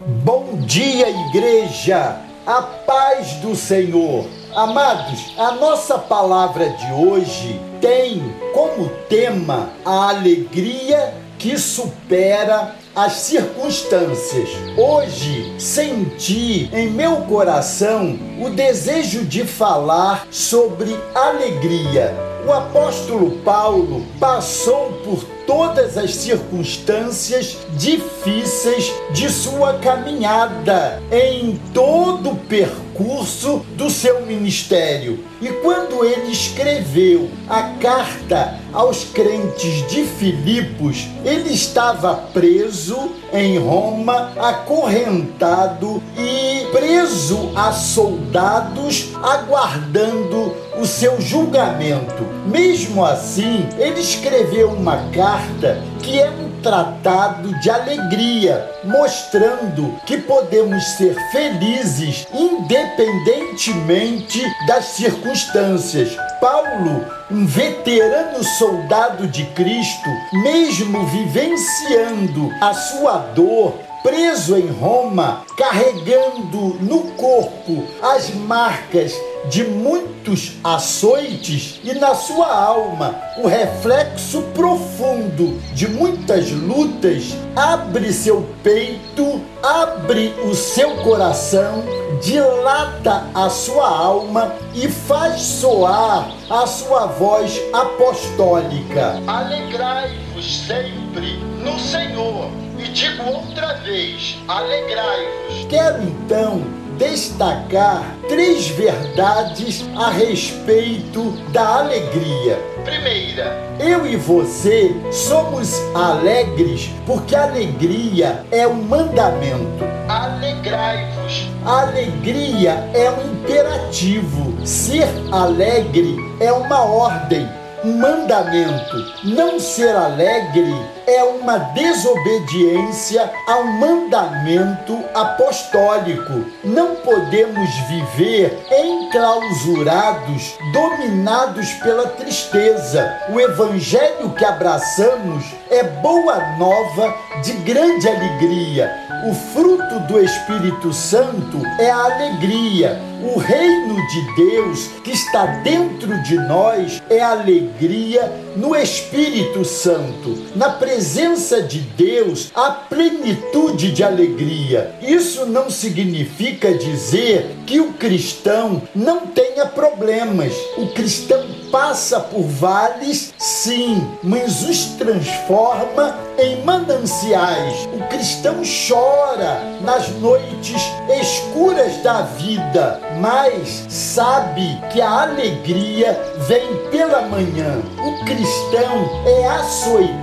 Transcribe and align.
Bom 0.00 0.56
dia, 0.64 1.10
igreja! 1.10 2.16
A 2.46 2.62
paz 2.62 3.34
do 3.34 3.54
Senhor! 3.54 4.26
Amados, 4.54 5.34
a 5.36 5.52
nossa 5.52 5.98
palavra 5.98 6.70
de 6.70 6.90
hoje 6.94 7.60
tem 7.82 8.22
como 8.54 8.88
tema 9.10 9.68
a 9.84 10.08
alegria 10.08 11.12
que 11.38 11.58
supera 11.58 12.76
as 12.96 13.12
circunstâncias. 13.12 14.48
Hoje 14.74 15.54
senti 15.60 16.70
em 16.72 16.88
meu 16.88 17.16
coração 17.26 18.18
o 18.40 18.48
desejo 18.48 19.26
de 19.26 19.44
falar 19.44 20.26
sobre 20.30 20.98
alegria. 21.14 22.29
O 22.46 22.52
apóstolo 22.52 23.32
Paulo 23.44 24.04
passou 24.18 24.92
por 25.04 25.24
todas 25.46 25.98
as 25.98 26.14
circunstâncias 26.14 27.58
difíceis 27.76 28.92
de 29.10 29.28
sua 29.28 29.74
caminhada, 29.74 31.02
em 31.10 31.60
todo 31.74 32.30
o 32.30 32.36
percurso 32.36 33.64
do 33.76 33.90
seu 33.90 34.24
ministério. 34.24 35.18
E 35.42 35.48
quando 35.48 36.04
ele 36.04 36.30
escreveu 36.30 37.28
a 37.48 37.62
carta 37.80 38.58
aos 38.72 39.04
crentes 39.04 39.86
de 39.88 40.04
Filipos, 40.04 41.08
ele 41.24 41.52
estava 41.52 42.14
preso 42.32 43.10
em 43.32 43.58
Roma, 43.58 44.32
acorrentado 44.38 46.02
e 46.16 46.66
preso 46.72 47.50
a 47.56 47.72
soldados, 47.72 49.08
aguardando 49.22 50.54
o 50.80 50.86
seu 50.86 51.20
julgamento. 51.20 52.24
Mesmo 52.46 53.04
assim, 53.04 53.68
ele 53.78 54.00
escreveu 54.00 54.70
uma 54.70 55.10
carta 55.12 55.82
que 56.02 56.18
é 56.18 56.30
um 56.30 56.50
tratado 56.62 57.52
de 57.60 57.70
alegria, 57.70 58.66
mostrando 58.84 59.94
que 60.06 60.16
podemos 60.18 60.82
ser 60.96 61.14
felizes 61.30 62.26
independentemente 62.32 64.42
das 64.66 64.86
circunstâncias. 64.86 66.16
Paulo, 66.40 67.04
um 67.30 67.46
veterano 67.46 68.42
soldado 68.42 69.26
de 69.26 69.44
Cristo, 69.46 70.08
mesmo 70.32 71.04
vivenciando 71.06 72.50
a 72.60 72.72
sua 72.72 73.18
dor, 73.34 73.78
preso 74.02 74.56
em 74.56 74.68
Roma, 74.68 75.42
carregando 75.56 76.76
no 76.80 77.02
corpo 77.12 77.84
as 78.02 78.30
marcas 78.30 79.14
de 79.48 79.64
muitos 79.64 80.52
açoites 80.62 81.80
e 81.82 81.94
na 81.94 82.14
sua 82.14 82.52
alma 82.52 83.18
o 83.38 83.46
reflexo 83.46 84.42
profundo 84.54 85.58
de 85.72 85.88
muitas 85.88 86.50
lutas, 86.50 87.34
abre 87.56 88.12
seu 88.12 88.46
peito, 88.62 89.40
abre 89.62 90.34
o 90.44 90.54
seu 90.54 90.96
coração, 90.96 91.84
dilata 92.22 93.26
a 93.34 93.48
sua 93.48 93.88
alma 93.88 94.54
e 94.74 94.88
faz 94.88 95.40
soar 95.40 96.30
a 96.50 96.66
sua 96.66 97.06
voz 97.06 97.60
apostólica. 97.72 99.20
Alegrai-vos 99.26 100.66
sempre 100.66 101.38
no 101.64 101.78
Senhor. 101.78 102.50
E 102.78 102.84
digo 102.88 103.22
outra 103.24 103.74
vez: 103.74 104.38
alegrai-vos. 104.48 105.66
Quero 105.68 106.02
então 106.02 106.79
destacar 107.00 108.04
três 108.28 108.68
verdades 108.68 109.82
a 109.96 110.10
respeito 110.10 111.30
da 111.50 111.78
alegria. 111.78 112.56
Primeira, 112.84 113.74
eu 113.80 114.06
e 114.06 114.16
você 114.16 114.94
somos 115.10 115.80
alegres 115.94 116.90
porque 117.06 117.34
alegria 117.34 118.44
é 118.50 118.68
um 118.68 118.82
mandamento. 118.82 119.82
Alegrai-vos. 120.08 121.48
Alegria 121.64 122.72
é 122.92 123.10
um 123.10 123.32
imperativo. 123.32 124.66
Ser 124.66 125.08
alegre 125.32 126.16
é 126.38 126.52
uma 126.52 126.84
ordem, 126.84 127.48
mandamento. 127.84 128.96
Não 129.24 129.58
ser 129.58 129.94
alegre 129.94 130.74
é 131.06 131.22
uma 131.24 131.58
desobediência 131.58 133.30
ao 133.46 133.64
mandamento 133.64 135.02
apostólico. 135.14 136.44
Não 136.62 136.96
podemos 136.96 137.70
viver 137.88 138.58
enclausurados, 138.70 140.56
dominados 140.72 141.72
pela 141.74 142.08
tristeza. 142.08 143.18
O 143.30 143.40
evangelho 143.40 144.30
que 144.36 144.44
abraçamos 144.44 145.44
é 145.70 145.82
boa 145.82 146.56
nova 146.56 147.14
de 147.42 147.52
grande 147.52 148.08
alegria. 148.08 148.90
O 149.26 149.34
fruto 149.34 150.00
do 150.00 150.20
Espírito 150.20 150.92
Santo 150.92 151.60
é 151.78 151.90
a 151.90 152.04
alegria. 152.04 153.09
O 153.22 153.38
reino 153.38 153.96
de 154.08 154.34
Deus 154.34 154.88
que 155.04 155.10
está 155.10 155.44
dentro 155.62 156.22
de 156.22 156.36
nós 156.36 157.02
é 157.10 157.20
alegria 157.20 158.32
no 158.56 158.74
Espírito 158.74 159.62
Santo, 159.64 160.38
na 160.56 160.70
presença 160.70 161.62
de 161.62 161.80
Deus 161.80 162.50
há 162.54 162.70
plenitude 162.70 163.92
de 163.92 164.02
alegria. 164.02 164.94
Isso 165.02 165.44
não 165.44 165.68
significa 165.68 166.72
dizer 166.72 167.56
que 167.66 167.78
o 167.78 167.92
cristão 167.92 168.82
não 168.94 169.26
tenha 169.26 169.66
problemas. 169.66 170.54
O 170.78 170.88
cristão 170.88 171.44
passa 171.70 172.18
por 172.20 172.42
vales, 172.42 173.32
sim, 173.38 174.04
mas 174.22 174.62
os 174.68 174.86
transforma 174.96 176.18
em 176.38 176.64
mananciais. 176.64 177.88
O 177.94 178.08
cristão 178.08 178.62
chora 178.88 179.60
nas 179.82 180.08
noites 180.16 180.82
escuras 181.20 182.02
da 182.02 182.22
vida, 182.22 183.00
mas 183.18 183.86
sabe 183.88 184.78
que 184.92 185.00
a 185.00 185.22
alegria 185.22 186.18
vem 186.48 186.76
pela 186.90 187.22
manhã. 187.22 187.80
O 187.98 188.24
cristão 188.24 189.08
é 189.26 189.48
açoitado 189.48 190.19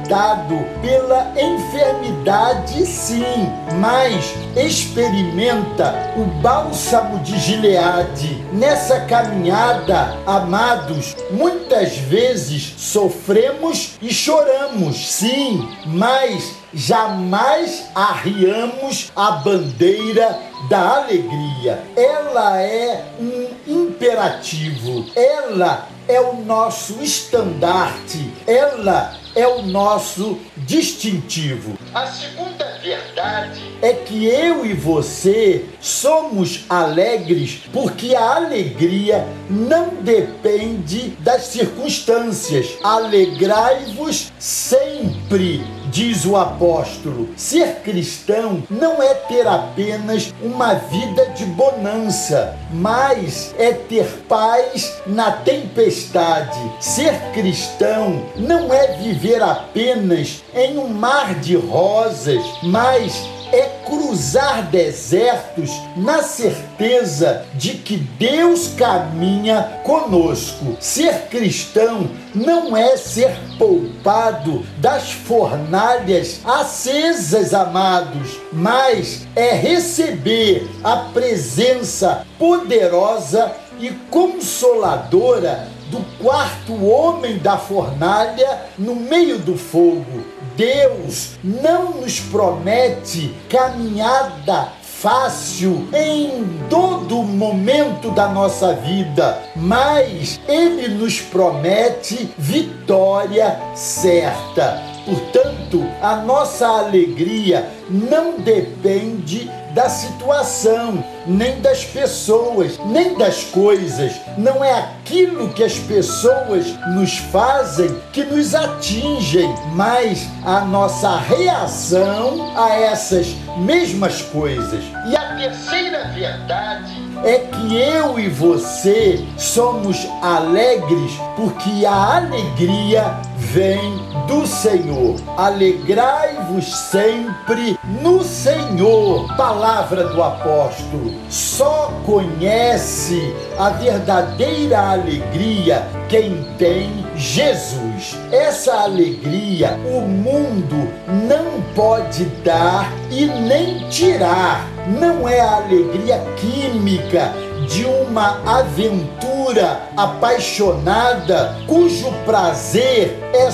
pela 0.82 1.34
enfermidade, 1.38 2.86
sim, 2.86 3.52
mas 3.80 4.34
experimenta 4.56 6.14
o 6.16 6.24
bálsamo 6.42 7.20
de 7.20 7.38
Gileade. 7.38 8.42
Nessa 8.54 9.02
caminhada, 9.02 10.18
amados, 10.26 11.16
muitas 11.32 11.98
vezes 11.98 12.74
sofremos 12.78 13.98
e 14.02 14.14
choramos, 14.14 15.12
sim, 15.12 15.68
mas 15.86 16.56
jamais 16.74 17.86
arriamos 17.94 19.12
a 19.16 19.32
bandeira 19.32 20.40
da 20.70 20.98
alegria. 20.98 21.84
Ela 21.96 22.62
é 22.62 23.06
um 23.20 23.48
imperativo, 23.68 25.06
ela 25.16 25.88
é 26.08 26.22
o 26.22 26.36
nosso 26.46 27.02
estandarte, 27.02 28.32
ela 28.46 29.27
é 29.38 29.48
o 29.48 29.62
nosso 29.62 30.40
distintivo. 30.58 31.78
A 31.94 32.08
segunda 32.08 32.80
verdade 32.80 33.62
é 33.84 33.94
que 33.94 34.26
eu 34.26 34.66
e 34.66 34.74
você 34.74 35.64
somos 35.80 36.66
alegres 36.68 37.62
porque 37.72 38.16
a 38.16 38.36
alegria 38.36 39.28
não 39.48 39.90
depende 40.02 41.10
das 41.20 41.44
circunstâncias. 41.44 42.80
Alegrai-vos 42.84 44.34
sempre 44.40 45.64
diz 45.92 46.26
o 46.26 46.36
apóstolo. 46.36 47.30
Ser 47.36 47.82
cristão 47.84 48.64
não 48.70 49.02
é 49.02 49.14
ter 49.14 49.48
apenas 49.48 50.34
uma 50.42 50.74
vida 50.76 51.26
de 51.30 51.46
bonança, 51.46 52.58
mas 52.72 53.54
é 53.58 53.74
ter 53.74 54.06
paz 54.28 54.94
na 55.06 55.32
tempestade. 55.32 56.60
Ser 56.80 57.14
cristão 57.34 58.24
não 58.36 58.74
é 58.74 58.98
viver 58.98 59.42
apenas 59.42 60.44
em 60.54 60.78
um 60.78 60.88
mar 60.88 61.36
de 61.36 61.56
rosas, 61.56 62.44
mas 62.64 63.37
é 63.52 63.82
cruzar 63.86 64.70
desertos 64.70 65.70
na 65.96 66.22
certeza 66.22 67.46
de 67.56 67.76
que 67.76 67.98
Deus 67.98 68.70
caminha 68.78 69.82
conosco. 69.84 70.78
Ser 70.80 71.28
cristão 71.30 72.10
não 72.34 72.76
é 72.76 72.98
ser 72.98 73.32
poupado 73.58 74.66
das 74.78 75.12
fornalhas 75.12 76.42
acesas, 76.46 77.54
amados, 77.54 78.40
mas 78.52 79.28
é 79.36 79.54
receber 79.54 80.70
a 80.84 80.98
presença 81.14 82.26
poderosa 82.38 83.52
e 83.80 83.92
consoladora 84.10 85.68
do 85.90 86.00
quarto 86.22 86.86
homem 86.86 87.38
da 87.38 87.58
fornalha 87.58 88.62
no 88.78 88.96
meio 88.96 89.38
do 89.40 89.58
fogo. 89.58 90.37
Deus 90.58 91.38
não 91.44 92.02
nos 92.02 92.20
promete 92.20 93.32
caminhada 93.48 94.74
fácil 94.82 95.88
em 95.94 96.44
todo 96.68 97.22
momento 97.22 98.10
da 98.10 98.28
nossa 98.28 98.74
vida, 98.74 99.40
mas 99.56 100.40
Ele 100.48 100.88
nos 100.88 101.22
promete 101.22 102.32
vitória 102.36 103.60
certa. 103.76 104.82
Portanto, 105.06 105.86
a 106.02 106.16
nossa 106.16 106.68
alegria 106.68 107.70
não 107.88 108.40
depende 108.40 109.50
da 109.78 109.90
situação, 109.90 111.04
nem 111.28 111.62
das 111.62 111.86
pessoas, 111.86 112.80
nem 112.88 113.16
das 113.16 113.44
coisas. 113.44 114.12
Não 114.36 114.64
é 114.64 114.74
aquilo 114.74 115.50
que 115.50 115.64
as 115.64 115.78
pessoas 115.78 116.66
nos 116.96 117.18
fazem 117.18 117.96
que 118.12 118.24
nos 118.24 118.56
atingem, 118.56 119.54
mas 119.74 120.28
a 120.44 120.62
nossa 120.62 121.18
reação 121.18 122.58
a 122.58 122.74
essas 122.74 123.28
mesmas 123.58 124.20
coisas. 124.24 124.84
E 125.12 125.16
a 125.16 125.36
terceira 125.38 126.06
verdade 126.08 126.94
é 127.24 127.38
que 127.38 127.76
eu 127.80 128.18
e 128.18 128.30
você 128.30 129.24
somos 129.38 130.08
alegres 130.24 131.12
porque 131.36 131.86
a 131.86 132.18
alegria 132.18 133.16
vem 133.38 134.17
do 134.28 134.46
Senhor. 134.46 135.16
Alegrai-vos 135.38 136.66
sempre 136.92 137.80
no 138.02 138.22
Senhor. 138.24 139.36
Palavra 139.36 140.10
do 140.10 140.22
apóstolo. 140.22 141.16
Só 141.30 141.92
conhece 142.06 143.34
a 143.58 143.70
verdadeira 143.70 144.92
alegria 144.92 145.88
quem 146.10 146.44
tem 146.58 147.06
Jesus. 147.16 148.18
Essa 148.32 148.82
alegria 148.82 149.80
o 149.86 150.02
mundo 150.02 150.90
não 151.28 151.62
pode 151.74 152.26
dar 152.44 152.92
e 153.10 153.26
nem 153.26 153.88
tirar. 153.90 154.68
Não 155.00 155.28
é 155.28 155.40
a 155.40 155.56
alegria 155.58 156.24
química 156.38 157.34
de 157.68 157.84
uma 157.86 158.42
aventura 158.46 159.82
apaixonada 159.96 161.58
cujo 161.68 162.12
prazer 162.26 163.20
é 163.34 163.52